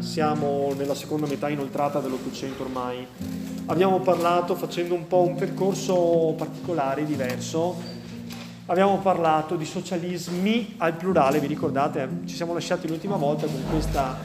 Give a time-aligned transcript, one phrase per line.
[0.00, 3.06] siamo nella seconda metà inoltrata dell'Ottocento ormai.
[3.66, 7.96] Abbiamo parlato facendo un po' un percorso particolare, diverso.
[8.66, 12.08] Abbiamo parlato di socialismi al plurale, vi ricordate?
[12.24, 14.16] Ci siamo lasciati l'ultima volta con questa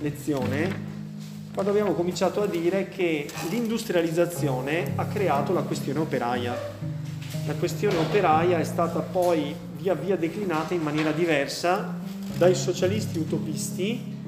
[0.00, 0.88] lezione
[1.52, 6.56] quando abbiamo cominciato a dire che l'industrializzazione ha creato la questione operaia.
[7.44, 11.92] La questione operaia è stata poi via via declinata in maniera diversa
[12.36, 14.19] dai socialisti utopisti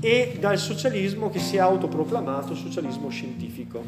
[0.00, 3.82] e dal socialismo che si è autoproclamato socialismo scientifico.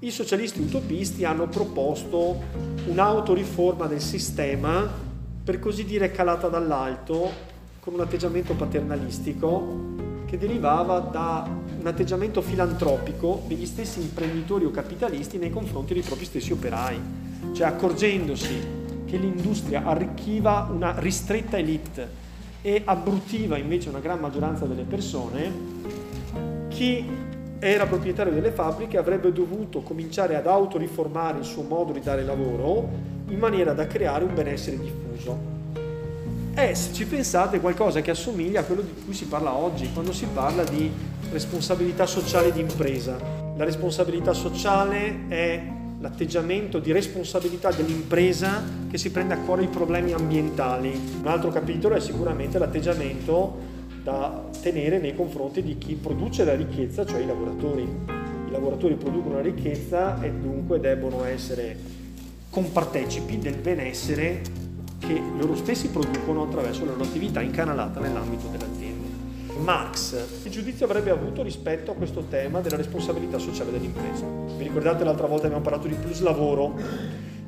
[0.00, 2.42] I socialisti utopisti hanno proposto
[2.86, 4.86] un'autoriforma del sistema,
[5.42, 9.92] per così dire calata dall'alto, con un atteggiamento paternalistico
[10.26, 11.48] che derivava da
[11.78, 17.00] un atteggiamento filantropico degli stessi imprenditori o capitalisti nei confronti dei propri stessi operai,
[17.52, 22.22] cioè accorgendosi che l'industria arricchiva una ristretta elite
[22.66, 25.52] e abbruttiva invece una gran maggioranza delle persone,
[26.68, 27.06] chi
[27.58, 32.88] era proprietario delle fabbriche avrebbe dovuto cominciare ad autoriformare il suo modo di dare lavoro
[33.28, 35.54] in maniera da creare un benessere diffuso
[36.54, 40.12] è, se ci pensate, qualcosa che assomiglia a quello di cui si parla oggi, quando
[40.12, 40.88] si parla di
[41.32, 43.18] responsabilità sociale di impresa.
[43.56, 45.62] La responsabilità sociale è
[46.04, 50.92] l'atteggiamento di responsabilità dell'impresa che si prende a cuore i problemi ambientali.
[51.22, 57.06] Un altro capitolo è sicuramente l'atteggiamento da tenere nei confronti di chi produce la ricchezza,
[57.06, 57.82] cioè i lavoratori.
[57.82, 61.74] I lavoratori producono la ricchezza e dunque debbono essere
[62.50, 64.42] compartecipi del benessere
[64.98, 68.73] che loro stessi producono attraverso la loro attività incanalata nell'ambito dell'azienda.
[69.58, 74.26] Marx, che giudizio avrebbe avuto rispetto a questo tema della responsabilità sociale dell'impresa?
[74.56, 76.74] Vi ricordate l'altra volta abbiamo parlato di plus lavoro?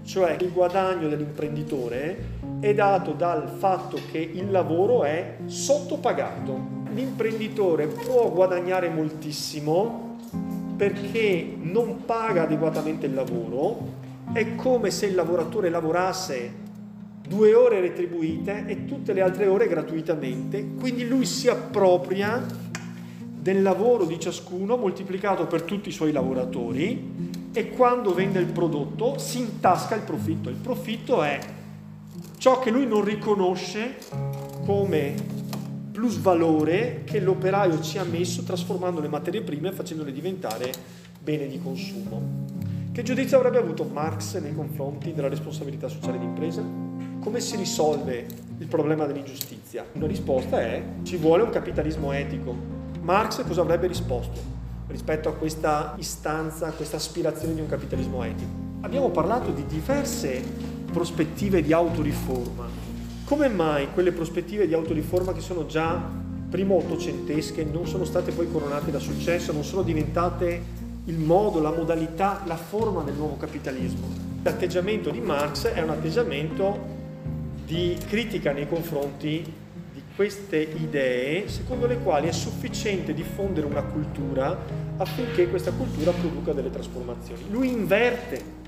[0.02, 6.84] Cioè il guadagno dell'imprenditore è dato dal fatto che il lavoro è sottopagato.
[6.92, 10.18] L'imprenditore può guadagnare moltissimo
[10.76, 13.94] perché non paga adeguatamente il lavoro,
[14.32, 16.64] è come se il lavoratore lavorasse
[17.26, 22.44] due ore retribuite e tutte le altre ore gratuitamente, quindi lui si appropria
[23.46, 29.18] del lavoro di ciascuno moltiplicato per tutti i suoi lavoratori e quando vende il prodotto
[29.18, 30.48] si intasca il profitto.
[30.48, 31.38] Il profitto è
[32.38, 33.96] ciò che lui non riconosce
[34.64, 35.14] come
[35.92, 40.70] plus valore che l'operaio ci ha messo trasformando le materie prime e facendole diventare
[41.22, 42.44] bene di consumo.
[42.92, 46.85] Che giudizio avrebbe avuto Marx nei confronti della responsabilità sociale d'impresa?
[47.26, 48.24] Come si risolve
[48.58, 49.84] il problema dell'ingiustizia?
[49.94, 52.54] Una risposta è ci vuole un capitalismo etico.
[53.00, 54.38] Marx cosa avrebbe risposto
[54.86, 58.48] rispetto a questa istanza, a questa aspirazione di un capitalismo etico?
[58.82, 60.40] Abbiamo parlato di diverse
[60.92, 62.68] prospettive di autoriforma.
[63.24, 66.00] Come mai quelle prospettive di autoriforma che sono già
[66.48, 70.62] primo ottocentesche non sono state poi coronate da successo, non sono diventate
[71.06, 74.06] il modo, la modalità, la forma del nuovo capitalismo?
[74.44, 76.94] L'atteggiamento di Marx è un atteggiamento
[77.66, 79.42] di critica nei confronti
[79.92, 84.56] di queste idee secondo le quali è sufficiente diffondere una cultura
[84.96, 87.42] affinché questa cultura produca delle trasformazioni.
[87.50, 88.64] Lui inverte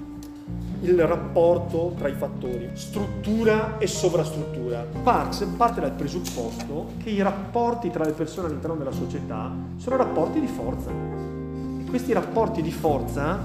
[0.81, 4.87] il rapporto tra i fattori, struttura e sovrastruttura.
[5.03, 10.41] Marx parte dal presupposto che i rapporti tra le persone all'interno della società sono rapporti
[10.41, 10.91] di forza.
[10.91, 13.41] E questi rapporti di forza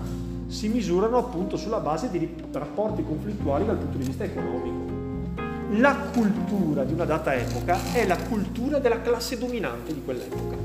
[0.47, 4.92] si misurano appunto sulla base di rapporti conflittuali dal punto di vista economico
[5.78, 10.56] la cultura di una data epoca è la cultura della classe dominante di quell'epoca.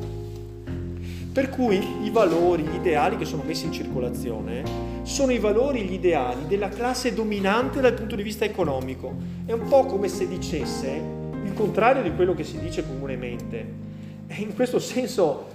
[1.32, 5.94] Per cui i valori, gli ideali che sono messi in circolazione sono i valori, gli
[5.94, 9.14] ideali della classe dominante dal punto di vista economico.
[9.46, 11.00] È un po' come se dicesse
[11.44, 13.86] il contrario di quello che si dice comunemente.
[14.26, 15.46] E in questo senso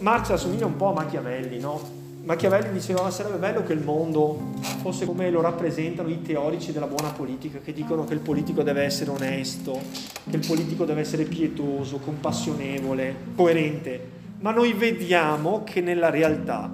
[0.00, 2.03] Marx assomiglia un po' a Machiavelli, no?
[2.24, 7.10] Machiavelli diceva sarebbe bello che il mondo fosse come lo rappresentano i teorici della buona
[7.10, 9.78] politica che dicono che il politico deve essere onesto,
[10.30, 14.12] che il politico deve essere pietoso, compassionevole, coerente.
[14.40, 16.72] Ma noi vediamo che nella realtà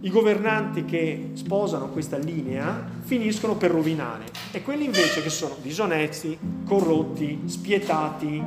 [0.00, 6.36] i governanti che sposano questa linea finiscono per rovinare e quelli invece che sono disonesti,
[6.66, 8.42] corrotti, spietati,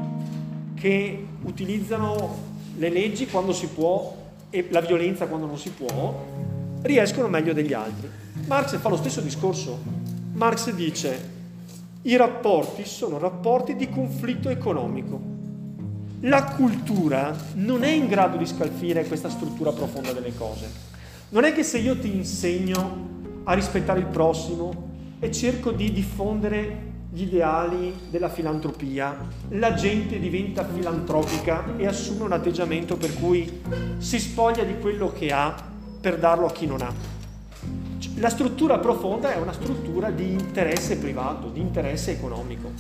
[0.76, 4.22] che utilizzano le leggi quando si può
[4.56, 6.24] e la violenza quando non si può,
[6.84, 8.08] riescono meglio degli altri.
[8.46, 9.82] Marx fa lo stesso discorso.
[10.34, 11.32] Marx dice
[12.04, 15.20] i rapporti sono rapporti di conflitto economico.
[16.20, 20.70] La cultura non è in grado di scalfire questa struttura profonda delle cose.
[21.30, 26.93] Non è che se io ti insegno a rispettare il prossimo e cerco di diffondere
[27.14, 29.16] gli ideali della filantropia,
[29.50, 33.62] la gente diventa filantropica e assume un atteggiamento per cui
[34.00, 35.54] si spoglia di quello che ha
[36.02, 36.92] per darlo a chi non ha.
[38.16, 42.72] La struttura profonda è una struttura di interesse privato, di interesse economico.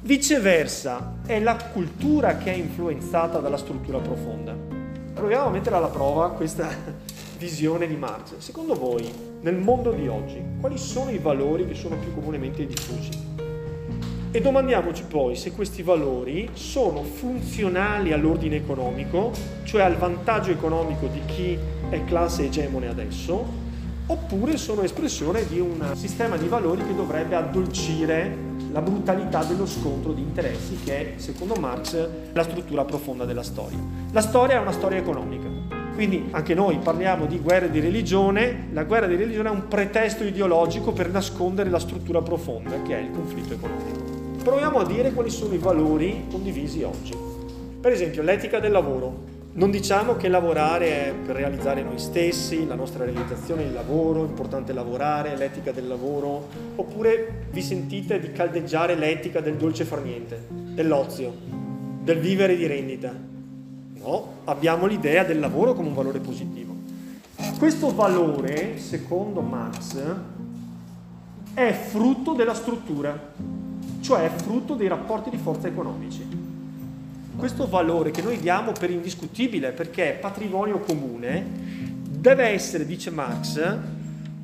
[0.00, 4.54] Viceversa, è la cultura che è influenzata dalla struttura profonda.
[5.14, 6.68] Proviamo a mettere alla prova questa
[7.38, 8.36] visione di Marx.
[8.36, 9.10] Secondo voi,
[9.40, 13.45] nel mondo di oggi, quali sono i valori che sono più comunemente diffusi?
[14.32, 19.32] E domandiamoci poi se questi valori sono funzionali all'ordine economico,
[19.64, 21.58] cioè al vantaggio economico di chi
[21.88, 23.44] è classe egemone adesso,
[24.06, 30.12] oppure sono espressione di un sistema di valori che dovrebbe addolcire la brutalità dello scontro
[30.12, 33.78] di interessi che è, secondo Marx, la struttura profonda della storia.
[34.12, 35.48] La storia è una storia economica.
[35.94, 40.24] Quindi anche noi parliamo di guerra di religione, la guerra di religione è un pretesto
[40.24, 44.05] ideologico per nascondere la struttura profonda che è il conflitto economico
[44.46, 47.12] proviamo a dire quali sono i valori condivisi oggi.
[47.80, 49.34] Per esempio, l'etica del lavoro.
[49.54, 54.28] Non diciamo che lavorare è per realizzare noi stessi, la nostra realizzazione, il lavoro, è
[54.28, 56.46] importante lavorare, l'etica del lavoro,
[56.76, 61.34] oppure vi sentite di caldeggiare l'etica del dolce far niente, dell'ozio,
[62.04, 63.12] del vivere di rendita.
[63.94, 66.72] No, abbiamo l'idea del lavoro come un valore positivo.
[67.58, 69.96] Questo valore, secondo Marx,
[71.56, 73.18] è frutto della struttura
[74.06, 76.24] cioè è frutto dei rapporti di forza economici.
[77.36, 81.44] Questo valore che noi diamo per indiscutibile perché è patrimonio comune
[82.04, 83.78] deve essere, dice Marx,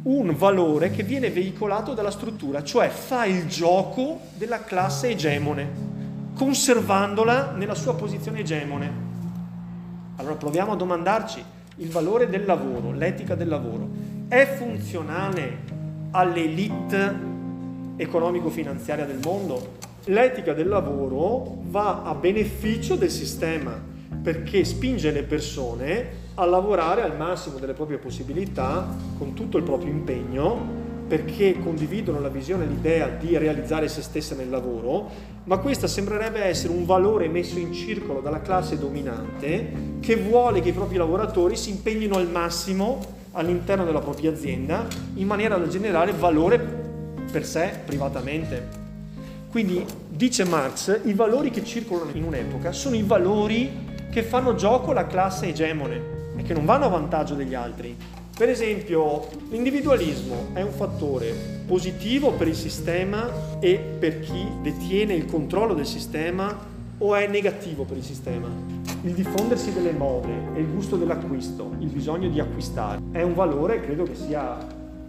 [0.03, 5.71] un valore che viene veicolato dalla struttura, cioè fa il gioco della classe egemone,
[6.35, 8.91] conservandola nella sua posizione egemone.
[10.17, 11.41] Allora proviamo a domandarci,
[11.77, 13.89] il valore del lavoro, l'etica del lavoro,
[14.27, 15.82] è funzionale
[16.13, 17.31] all'elite
[17.97, 19.81] economico-finanziaria del mondo.
[20.05, 23.81] L'etica del lavoro va a beneficio del sistema
[24.23, 28.87] perché spinge le persone a lavorare al massimo delle proprie possibilità
[29.19, 34.35] con tutto il proprio impegno perché condividono la visione e l'idea di realizzare se stesse
[34.35, 35.11] nel lavoro,
[35.45, 40.71] ma questa sembrerebbe essere un valore messo in circolo dalla classe dominante che vuole che
[40.71, 46.13] i propri lavoratori si impegnino al massimo all'interno della propria azienda in maniera da generare
[46.13, 46.59] valore
[47.31, 48.81] per sé privatamente.
[49.51, 54.91] Quindi dice Marx, i valori che circolano in un'epoca sono i valori che fanno gioco
[54.91, 57.97] alla classe egemone e che non vanno a vantaggio degli altri.
[58.35, 61.35] Per esempio, l'individualismo è un fattore
[61.67, 67.85] positivo per il sistema e per chi detiene il controllo del sistema o è negativo
[67.85, 68.82] per il sistema?
[69.05, 73.81] Il diffondersi delle mode e il gusto dell'acquisto, il bisogno di acquistare, è un valore,
[73.81, 74.57] credo che sia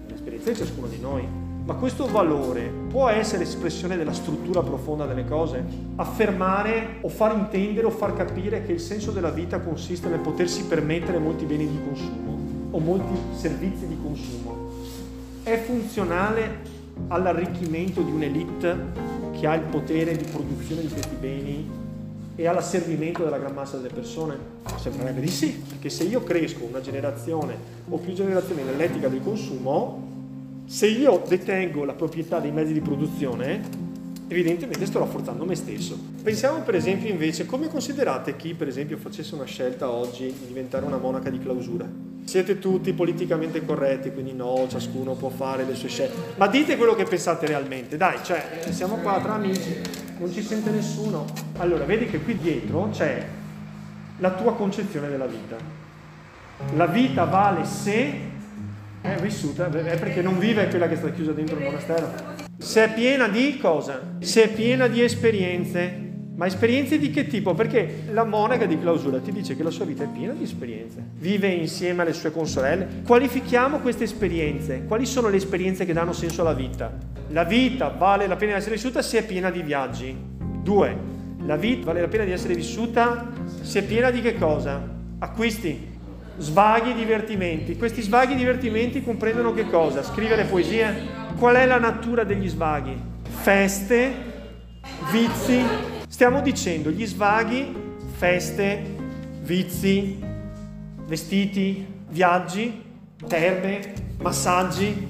[0.08, 1.24] l'esperienza di ciascuno di noi.
[1.64, 5.64] Ma questo valore può essere espressione della struttura profonda delle cose?
[5.98, 10.66] Affermare o far intendere o far capire che il senso della vita consiste nel potersi
[10.66, 12.40] permettere molti beni di consumo
[12.72, 14.72] o molti servizi di consumo.
[15.44, 16.62] È funzionale
[17.10, 18.76] all'arricchimento di un'elite
[19.34, 21.82] che ha il potere di produzione di questi beni
[22.36, 24.38] e all'asservimento della gran massa delle persone?
[24.78, 27.56] Sembrerebbe di sì, perché se io cresco una generazione
[27.88, 30.12] o più generazioni nell'etica del consumo,
[30.66, 33.62] se io detengo la proprietà dei mezzi di produzione,
[34.28, 35.98] evidentemente sto rafforzando me stesso.
[36.24, 40.86] Pensiamo per esempio invece come considerate chi per esempio facesse una scelta oggi di diventare
[40.86, 41.88] una monaca di clausura.
[42.24, 46.16] Siete tutti politicamente corretti, quindi no, ciascuno può fare le sue scelte.
[46.38, 49.76] Ma dite quello che pensate realmente, dai, cioè, siamo qua tra amici,
[50.24, 51.26] non ci sente nessuno.
[51.58, 53.28] Allora, vedi che qui dietro c'è
[54.20, 55.58] la tua concezione della vita.
[56.76, 58.32] La vita vale se
[59.02, 62.10] è vissuta, è perché non vive quella che sta chiusa dentro il monastero.
[62.58, 64.00] Se è piena di cosa?
[64.20, 66.03] Se è piena di esperienze.
[66.36, 67.54] Ma esperienze di che tipo?
[67.54, 71.04] Perché la monaca di clausura ti dice che la sua vita è piena di esperienze.
[71.20, 73.02] Vive insieme alle sue consorelle.
[73.06, 74.86] Qualifichiamo queste esperienze.
[74.88, 76.92] Quali sono le esperienze che danno senso alla vita?
[77.30, 80.16] La vita vale la pena di essere vissuta se è piena di viaggi.
[80.64, 80.98] Due,
[81.46, 83.30] la vita vale la pena di essere vissuta
[83.62, 84.82] se è piena di che cosa?
[85.20, 85.92] Acquisti
[86.38, 87.78] svaghi e divertimenti.
[87.78, 90.02] Questi svaghi e divertimenti comprendono che cosa?
[90.02, 91.22] Scrivere poesie?
[91.38, 93.00] Qual è la natura degli svaghi?
[93.22, 94.12] Feste,
[95.12, 95.93] vizi.
[96.24, 97.76] Stiamo dicendo gli svaghi,
[98.16, 98.82] feste,
[99.42, 100.18] vizi,
[101.06, 102.82] vestiti, viaggi,
[103.28, 105.06] terme, massaggi.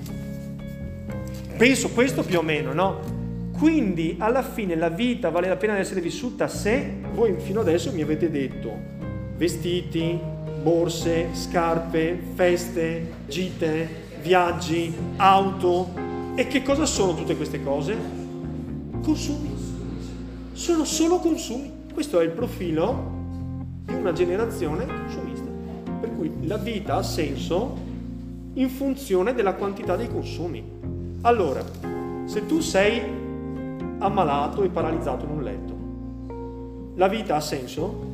[1.56, 3.52] Penso questo più o meno, no?
[3.56, 7.92] Quindi alla fine la vita vale la pena di essere vissuta se voi fino adesso
[7.94, 8.76] mi avete detto
[9.38, 10.20] vestiti,
[10.64, 13.88] borse, scarpe, feste, gite,
[14.20, 15.94] viaggi, auto.
[16.34, 17.96] E che cosa sono tutte queste cose?
[19.04, 19.53] Consumi.
[20.54, 21.72] Sono solo consumi.
[21.92, 23.12] Questo è il profilo
[23.86, 25.50] di una generazione consumista.
[26.00, 27.76] Per cui la vita ha senso
[28.54, 30.64] in funzione della quantità dei consumi.
[31.22, 31.64] Allora,
[32.26, 33.02] se tu sei
[33.98, 35.74] ammalato e paralizzato in un letto,
[36.96, 38.12] la vita ha senso?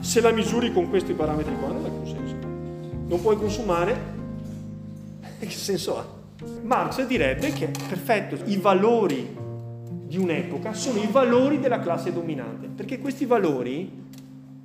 [0.00, 2.34] Se la misuri con questi parametri qua non ha più senso.
[3.06, 3.96] Non puoi consumare,
[5.38, 6.20] che senso ha?
[6.62, 9.36] Marx direbbe che, perfetto, i valori
[10.12, 13.90] di un'epoca sono i valori della classe dominante, perché questi valori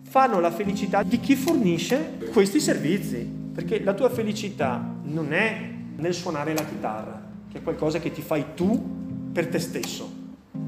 [0.01, 3.19] fanno la felicità di chi fornisce questi servizi,
[3.53, 8.21] perché la tua felicità non è nel suonare la chitarra, che è qualcosa che ti
[8.21, 10.11] fai tu per te stesso.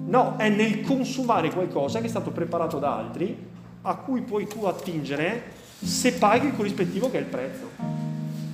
[0.06, 3.36] No, è nel consumare qualcosa che è stato preparato da altri,
[3.82, 5.44] a cui puoi tu attingere
[5.78, 7.99] se paghi il corrispettivo che è il prezzo.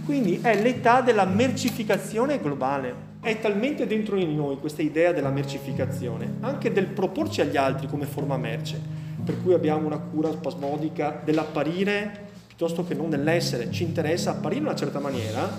[0.05, 3.13] Quindi è l'età della mercificazione globale.
[3.21, 8.05] È talmente dentro di noi questa idea della mercificazione, anche del proporci agli altri come
[8.05, 8.79] forma merce,
[9.23, 13.71] per cui abbiamo una cura spasmodica dell'apparire piuttosto che non dell'essere.
[13.71, 15.49] Ci interessa apparire in una certa maniera.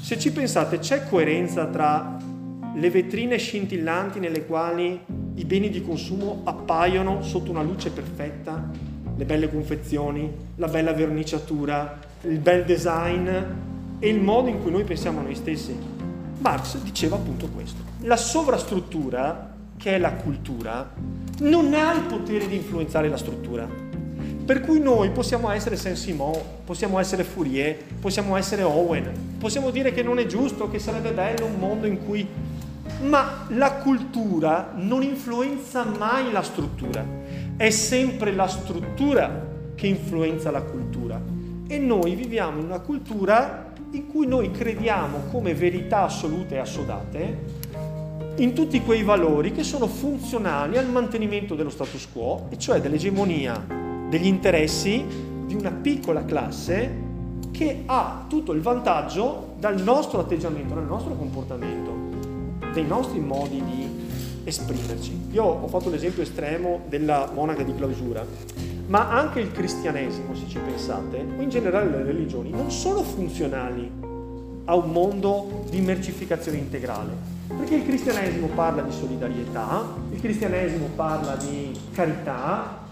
[0.00, 2.16] Se ci pensate, c'è coerenza tra
[2.76, 5.00] le vetrine scintillanti nelle quali
[5.34, 8.70] i beni di consumo appaiono sotto una luce perfetta,
[9.16, 13.28] le belle confezioni, la bella verniciatura, il bel design
[13.98, 15.76] e il modo in cui noi pensiamo a noi stessi.
[16.38, 17.82] Marx diceva appunto questo.
[18.02, 20.90] La sovrastruttura, che è la cultura,
[21.40, 23.66] non ha il potere di influenzare la struttura.
[24.46, 30.04] Per cui noi possiamo essere Saint-Simon, possiamo essere Fourier, possiamo essere Owen, possiamo dire che
[30.04, 32.26] non è giusto, che sarebbe bello un mondo in cui...
[33.02, 37.04] Ma la cultura non influenza mai la struttura,
[37.56, 41.20] è sempre la struttura che influenza la cultura.
[41.66, 47.38] E noi viviamo in una cultura in cui noi crediamo come verità assolute e assodate
[48.36, 53.64] in tutti quei valori che sono funzionali al mantenimento dello status quo, e cioè dell'egemonia
[54.10, 55.04] degli interessi
[55.46, 57.04] di una piccola classe
[57.50, 61.94] che ha tutto il vantaggio dal nostro atteggiamento, dal nostro comportamento,
[62.74, 63.88] dei nostri modi di
[64.44, 65.28] esprimerci.
[65.30, 68.24] Io ho fatto l'esempio estremo della monaca di clausura,
[68.86, 73.90] ma anche il cristianesimo, se ci pensate, o in generale le religioni, non sono funzionali
[74.64, 77.34] a un mondo di mercificazione integrale.
[77.48, 82.84] Perché il cristianesimo parla di solidarietà, il cristianesimo parla di carità,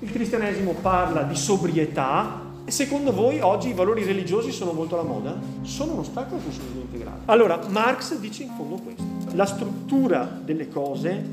[0.00, 2.48] il cristianesimo parla di sobrietà.
[2.64, 5.36] E secondo voi oggi i valori religiosi sono molto alla moda?
[5.62, 7.20] Sono uno ostacolo al consumismo integrale.
[7.26, 9.02] Allora, Marx dice in fondo questo.
[9.34, 11.24] La struttura delle cose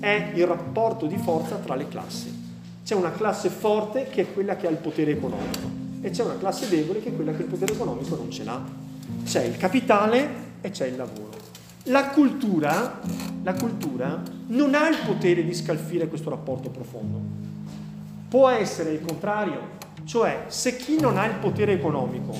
[0.00, 2.39] è il rapporto di forza tra le classi.
[2.84, 5.68] C'è una classe forte che è quella che ha il potere economico
[6.02, 8.60] e c'è una classe debole che è quella che il potere economico non ce l'ha.
[9.24, 10.28] C'è il capitale
[10.60, 11.30] e c'è il lavoro.
[11.84, 13.00] La cultura,
[13.42, 17.20] la cultura non ha il potere di scalfire questo rapporto profondo.
[18.28, 22.34] Può essere il contrario, cioè se chi non ha il potere economico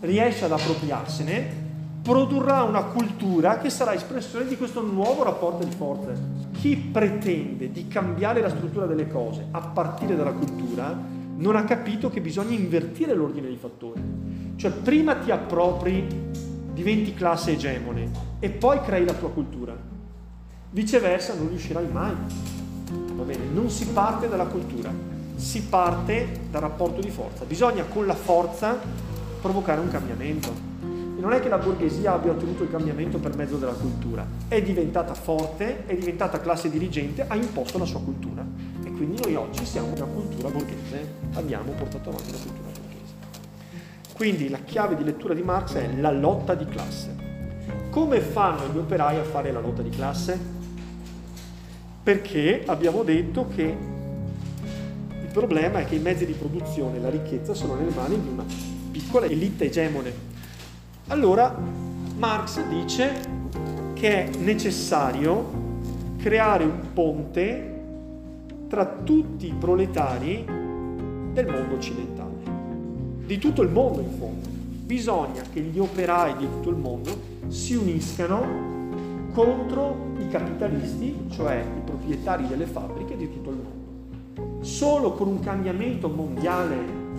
[0.00, 1.61] riesce ad appropriarsene,
[2.02, 6.40] produrrà una cultura che sarà espressione di questo nuovo rapporto di forze.
[6.52, 10.98] Chi pretende di cambiare la struttura delle cose a partire dalla cultura
[11.36, 14.00] non ha capito che bisogna invertire l'ordine dei fattori.
[14.56, 16.06] Cioè prima ti appropri,
[16.72, 19.76] diventi classe egemone e poi crei la tua cultura.
[20.70, 22.14] Viceversa non riuscirai mai.
[23.14, 23.44] Va bene?
[23.52, 24.90] Non si parte dalla cultura,
[25.36, 27.44] si parte dal rapporto di forza.
[27.44, 28.76] Bisogna con la forza
[29.40, 30.70] provocare un cambiamento
[31.22, 35.14] non è che la borghesia abbia ottenuto il cambiamento per mezzo della cultura, è diventata
[35.14, 38.44] forte, è diventata classe dirigente, ha imposto la sua cultura.
[38.82, 43.14] E quindi noi oggi siamo una cultura borghese, abbiamo portato avanti la cultura borghese.
[44.14, 47.14] Quindi la chiave di lettura di Marx è la lotta di classe.
[47.90, 50.36] Come fanno gli operai a fare la lotta di classe?
[52.02, 53.62] Perché abbiamo detto che
[55.22, 58.28] il problema è che i mezzi di produzione e la ricchezza sono nelle mani di
[58.28, 58.44] una
[58.90, 60.30] piccola elite egemone
[61.08, 61.54] allora
[62.16, 63.20] Marx dice
[63.94, 65.60] che è necessario
[66.18, 67.82] creare un ponte
[68.68, 70.44] tra tutti i proletari
[71.32, 72.30] del mondo occidentale,
[73.26, 74.48] di tutto il mondo in fondo.
[74.84, 77.10] Bisogna che gli operai di tutto il mondo
[77.48, 78.70] si uniscano
[79.32, 84.64] contro i capitalisti, cioè i proprietari delle fabbriche di tutto il mondo.
[84.64, 86.76] Solo con un cambiamento mondiale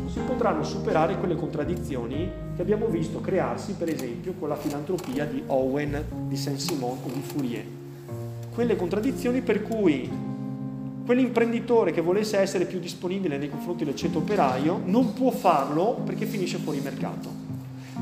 [0.08, 5.42] si potranno superare quelle contraddizioni che abbiamo visto crearsi per esempio con la filantropia di
[5.48, 7.66] Owen, di Saint-Simon o di Fourier.
[8.54, 10.10] Quelle contraddizioni per cui
[11.06, 16.26] quell'imprenditore che volesse essere più disponibile nei confronti del ceto operaio non può farlo perché
[16.26, 17.42] finisce fuori mercato.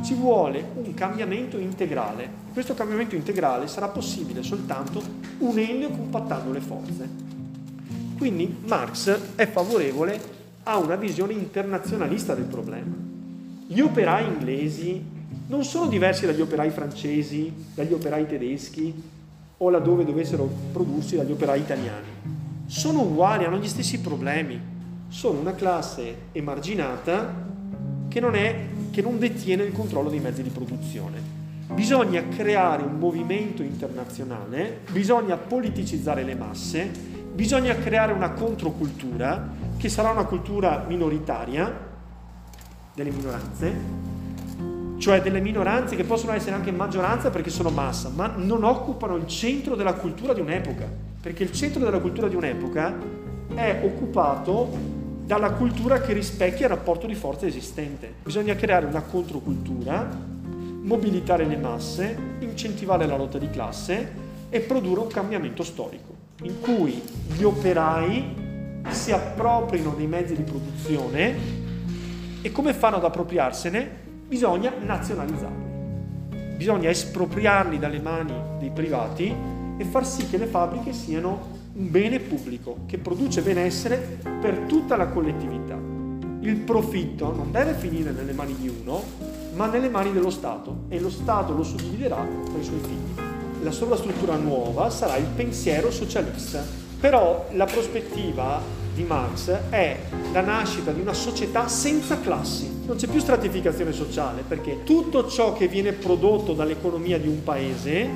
[0.01, 2.27] ci vuole un cambiamento integrale.
[2.53, 5.01] Questo cambiamento integrale sarà possibile soltanto
[5.39, 7.10] unendo e compattando le forze.
[8.17, 10.20] Quindi Marx è favorevole
[10.63, 13.11] a una visione internazionalista del problema.
[13.72, 15.01] Gli operai inglesi
[15.48, 18.94] non sono diversi dagli operai francesi, dagli operai tedeschi
[19.56, 22.08] o laddove dovessero prodursi dagli operai italiani.
[22.66, 24.60] Sono uguali, hanno gli stessi problemi.
[25.08, 27.34] Sono una classe emarginata
[28.10, 28.56] che non, è,
[28.92, 31.22] che non detiene il controllo dei mezzi di produzione.
[31.74, 36.92] Bisogna creare un movimento internazionale, bisogna politicizzare le masse,
[37.34, 39.48] bisogna creare una controcultura
[39.78, 41.88] che sarà una cultura minoritaria
[42.93, 43.74] delle minoranze,
[44.98, 49.27] cioè delle minoranze che possono essere anche maggioranza perché sono massa, ma non occupano il
[49.27, 50.88] centro della cultura di un'epoca,
[51.21, 52.95] perché il centro della cultura di un'epoca
[53.53, 58.13] è occupato dalla cultura che rispecchia il rapporto di forza esistente.
[58.24, 60.10] Bisogna creare una controcultura,
[60.81, 66.10] mobilitare le masse, incentivare la lotta di classe e produrre un cambiamento storico
[66.43, 67.01] in cui
[67.38, 71.61] gli operai si appropriano dei mezzi di produzione
[72.41, 73.89] e come fanno ad appropriarsene?
[74.27, 75.69] Bisogna nazionalizzarli.
[76.57, 79.33] Bisogna espropriarli dalle mani dei privati
[79.77, 84.95] e far sì che le fabbriche siano un bene pubblico che produce benessere per tutta
[84.95, 85.75] la collettività.
[86.41, 89.03] Il profitto non deve finire nelle mani di uno,
[89.53, 93.63] ma nelle mani dello Stato e lo Stato lo suddividerà tra i suoi figli.
[93.63, 96.63] La sovrastruttura nuova sarà il pensiero socialista.
[97.00, 98.62] Però la prospettiva
[98.93, 99.98] di Marx è
[100.31, 102.81] la nascita di una società senza classi.
[102.86, 108.10] Non c'è più stratificazione sociale perché tutto ciò che viene prodotto dall'economia di un paese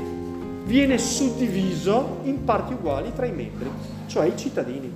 [0.66, 3.70] viene suddiviso in parti uguali tra i membri,
[4.08, 4.94] cioè i cittadini.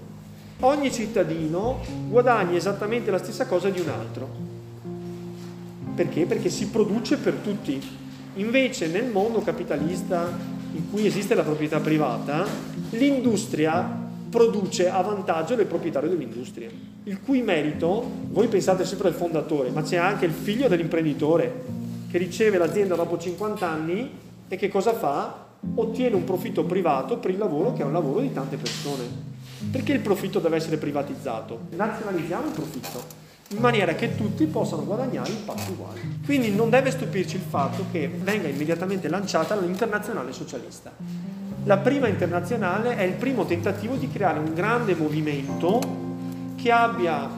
[0.62, 4.28] Ogni cittadino guadagna esattamente la stessa cosa di un altro.
[5.96, 6.26] Perché?
[6.26, 7.82] Perché si produce per tutti.
[8.36, 12.46] Invece nel mondo capitalista in cui esiste la proprietà privata,
[12.92, 16.70] l'industria produce a vantaggio del proprietario dell'industria,
[17.04, 21.78] il cui merito, voi pensate sempre al fondatore, ma c'è anche il figlio dell'imprenditore
[22.10, 24.12] che riceve l'azienda dopo 50 anni
[24.48, 25.48] e che cosa fa?
[25.76, 29.28] ottiene un profitto privato per il lavoro che è un lavoro di tante persone.
[29.72, 31.60] Perché il profitto deve essere privatizzato?
[31.76, 36.20] Nazionalizziamo il profitto in maniera che tutti possano guadagnare in parti uguali.
[36.24, 40.92] Quindi non deve stupirci il fatto che venga immediatamente lanciata l'internazionale socialista.
[41.70, 45.80] La prima internazionale è il primo tentativo di creare un grande movimento
[46.56, 47.30] che abbia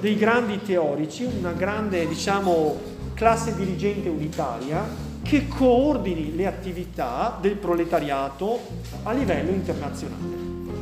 [0.00, 2.80] dei grandi teorici, una grande, diciamo,
[3.12, 4.82] classe dirigente unitaria
[5.22, 8.58] che coordini le attività del proletariato
[9.02, 10.24] a livello internazionale.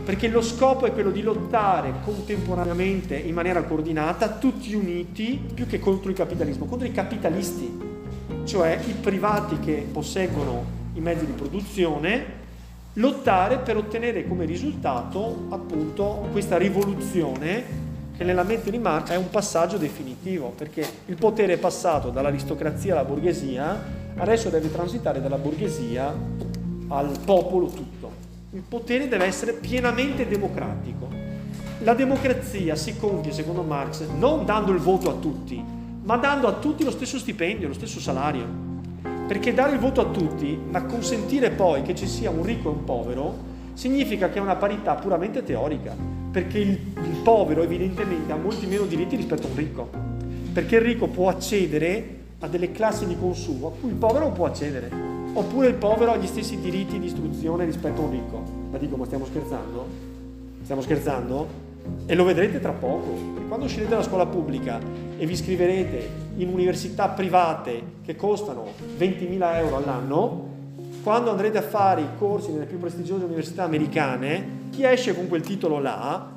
[0.04, 5.80] Perché lo scopo è quello di lottare contemporaneamente in maniera coordinata, tutti uniti, più che
[5.80, 7.80] contro il capitalismo, contro i capitalisti,
[8.44, 12.38] cioè i privati che posseggono i mezzi di produzione,
[13.00, 19.30] lottare per ottenere come risultato appunto questa rivoluzione che nella mente di Marx è un
[19.30, 26.14] passaggio definitivo, perché il potere è passato dall'aristocrazia alla borghesia adesso deve transitare dalla borghesia
[26.88, 28.28] al popolo tutto.
[28.50, 31.08] Il potere deve essere pienamente democratico.
[31.82, 35.64] La democrazia si compie, secondo Marx, non dando il voto a tutti,
[36.02, 38.69] ma dando a tutti lo stesso stipendio, lo stesso salario.
[39.30, 42.72] Perché dare il voto a tutti, ma consentire poi che ci sia un ricco e
[42.72, 43.32] un povero,
[43.74, 45.94] significa che è una parità puramente teorica,
[46.32, 49.88] perché il, il povero evidentemente ha molti meno diritti rispetto a un ricco,
[50.52, 54.32] perché il ricco può accedere a delle classi di consumo a cui il povero non
[54.32, 54.90] può accedere.
[55.32, 58.42] Oppure il povero ha gli stessi diritti di istruzione rispetto a un ricco.
[58.72, 59.86] Ma dico, ma stiamo scherzando?
[60.64, 61.69] Stiamo scherzando?
[62.06, 63.38] E lo vedrete tra poco.
[63.48, 64.78] Quando uscirete dalla scuola pubblica
[65.16, 68.66] e vi iscriverete in università private che costano
[68.98, 70.48] 20.000 euro all'anno,
[71.02, 75.42] quando andrete a fare i corsi nelle più prestigiose università americane, chi esce con quel
[75.42, 76.32] titolo là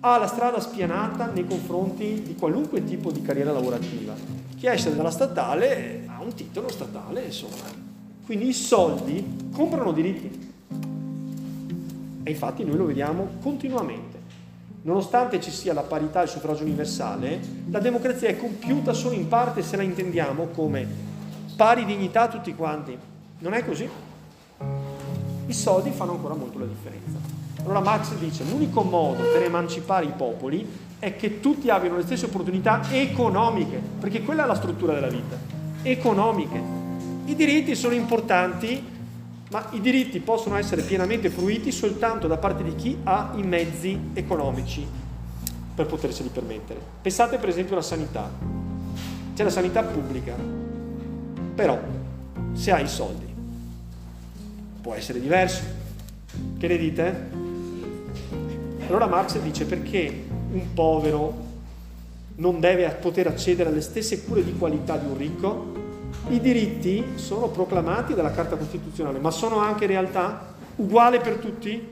[0.00, 5.10] ha la strada spianata nei confronti di qualunque tipo di carriera lavorativa chi esce dalla
[5.10, 7.64] statale ha un titolo statale, insomma.
[8.24, 10.52] Quindi i soldi comprano diritti.
[12.22, 14.21] E infatti noi lo vediamo continuamente.
[14.84, 17.40] Nonostante ci sia la parità e il suffragio universale,
[17.70, 20.86] la democrazia è compiuta solo in parte se la intendiamo come
[21.54, 22.98] pari dignità a tutti quanti.
[23.38, 23.88] Non è così.
[25.46, 27.18] I soldi fanno ancora molto la differenza.
[27.62, 30.68] Allora Marx dice l'unico modo per emancipare i popoli
[30.98, 35.36] è che tutti abbiano le stesse opportunità economiche, perché quella è la struttura della vita,
[35.82, 36.60] economiche.
[37.26, 38.84] I diritti sono importanti,
[39.52, 43.98] ma i diritti possono essere pienamente fruiti soltanto da parte di chi ha i mezzi
[44.14, 44.84] economici
[45.74, 46.80] per poterseli permettere.
[47.02, 48.30] Pensate per esempio alla sanità.
[49.34, 50.34] C'è la sanità pubblica,
[51.54, 51.78] Però,
[52.54, 53.26] se hai i soldi,
[54.80, 55.62] può essere diverso.
[56.58, 57.30] Che ne dite?
[58.86, 61.50] Allora Marx dice perché un povero
[62.36, 65.71] non deve poter accedere alle stesse cure di qualità di un ricco?
[66.28, 71.88] I diritti sono proclamati dalla Carta Costituzionale, ma sono anche realtà uguali per tutti?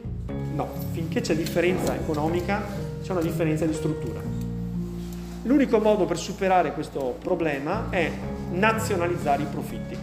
[0.54, 2.62] No, finché c'è differenza economica
[3.02, 4.20] c'è una differenza di struttura.
[5.42, 8.10] L'unico modo per superare questo problema è
[8.52, 9.96] nazionalizzare i profitti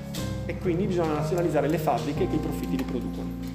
[0.45, 3.46] e quindi bisogna nazionalizzare le fabbriche che i profitti li producono.